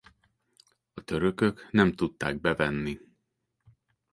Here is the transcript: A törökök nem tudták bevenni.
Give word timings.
A 0.93 1.01
törökök 1.03 1.67
nem 1.71 1.91
tudták 1.91 2.39
bevenni. 2.41 2.99